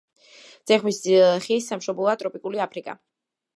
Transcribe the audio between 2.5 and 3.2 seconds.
აფრიკა.